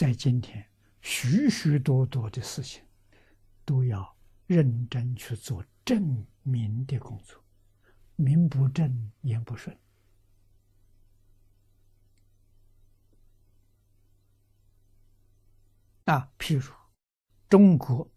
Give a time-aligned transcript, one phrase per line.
[0.00, 0.66] 在今天，
[1.02, 2.82] 许许多多的事情
[3.66, 7.38] 都要认真去做正名的工作，
[8.16, 9.78] 名不正言不顺
[16.06, 16.32] 啊。
[16.38, 16.72] 譬如
[17.50, 18.10] 中国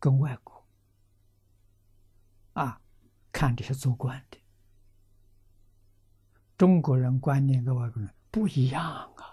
[0.00, 0.66] 跟外国
[2.54, 2.82] 啊，
[3.30, 4.38] 看这些做官的，
[6.58, 8.84] 中国人观念跟外国人不一样
[9.14, 9.29] 啊。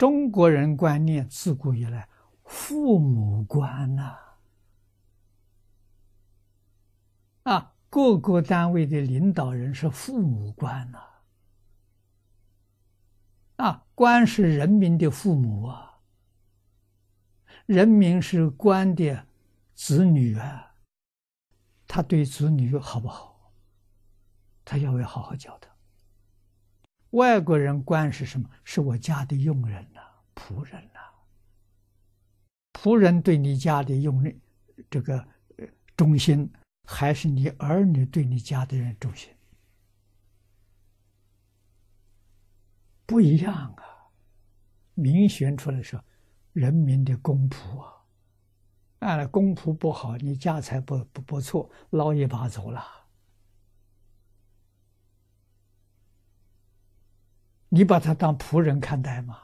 [0.00, 2.08] 中国人观念自古以来，
[2.44, 4.16] 父母官呐，
[7.42, 11.00] 啊，各个单位的领导人是父母官呐，
[13.56, 16.00] 啊，官是人民的父母啊，
[17.66, 19.26] 人民是官的
[19.74, 20.76] 子女啊，
[21.86, 23.52] 他对子女好不好？
[24.64, 25.68] 他要不要好好教他？
[27.10, 28.48] 外国人官是什么？
[28.64, 30.00] 是我家的佣人呐，
[30.34, 31.00] 仆人呐。
[32.72, 34.40] 仆人对你家的佣人
[34.88, 35.26] 这个
[35.96, 36.50] 忠心，
[36.84, 39.30] 还是你儿女对你家的人忠心？
[43.06, 43.82] 不一样啊！
[44.94, 46.02] 明显出来说，
[46.52, 47.92] 人民的公仆啊，
[49.00, 52.99] 啊，公仆不好，你家财不不不错，捞一把走了。
[57.70, 59.38] 你把他当仆人看待吗？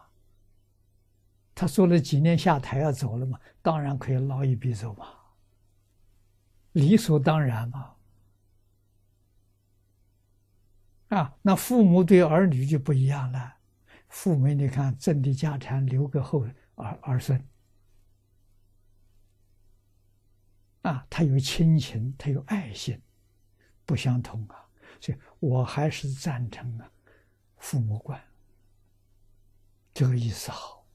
[1.55, 3.41] 他做了几年下台要走了嘛？
[3.63, 5.07] 当然可以捞一笔走嘛，
[6.73, 7.95] 理所当然嘛。
[11.09, 13.57] 啊，那父母对儿女就不一样了。
[14.09, 17.43] 父母你看挣的家产留给后儿儿孙，
[20.83, 23.01] 啊，他有亲情，他有爱心，
[23.87, 24.69] 不相同啊。
[25.01, 26.91] 所以我还是赞成啊。
[27.57, 28.23] 父母官，
[29.93, 30.87] 这个意思好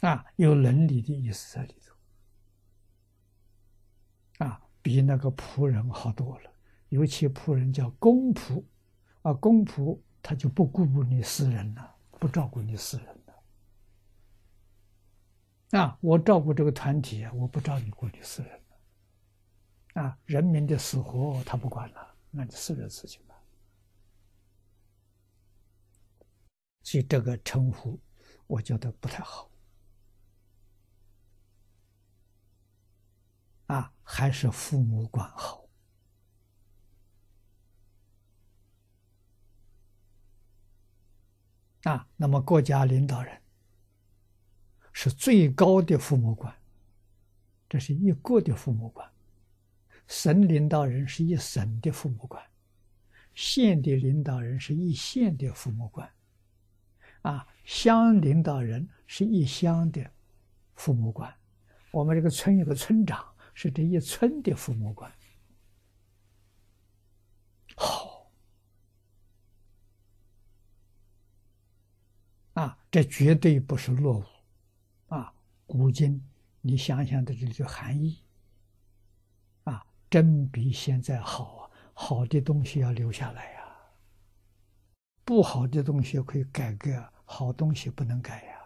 [0.00, 1.94] 啊，有伦理的意思在里头
[4.46, 6.50] 啊，比那个仆人好多了。
[6.88, 8.64] 尤其仆人叫公仆
[9.22, 13.34] 啊，公仆他就不顾顾你私人了，不照顾你私人了
[15.78, 15.98] 啊。
[16.00, 20.18] 我照顾这个团体，我不照顾你私人了啊。
[20.24, 23.20] 人民的死活他不管了，那你私人事情。
[26.90, 28.00] 所以这个称呼，
[28.48, 29.48] 我觉得不太好。
[33.66, 35.68] 啊，还是父母管好。
[41.84, 43.40] 啊，那么国家领导人
[44.92, 46.52] 是最高的父母官，
[47.68, 49.08] 这是一国的父母官；
[50.08, 52.42] 省领导人是一省的父母官；
[53.32, 56.12] 县的领导人是一县的父母官。
[57.22, 60.10] 啊，乡领导人是一乡的
[60.74, 61.32] 父母官，
[61.90, 65.12] 我们这个村有个村长是这一村的父母官。
[67.76, 68.30] 好，
[72.54, 74.24] 啊，这绝对不是落伍，
[75.14, 75.34] 啊，
[75.66, 76.22] 古今
[76.62, 78.22] 你想想的这个含义，
[79.64, 83.59] 啊，真比现在好啊，好的东西要留下来呀。
[85.30, 86.90] 不好的东西可以改革，
[87.24, 88.59] 好东西不能改呀。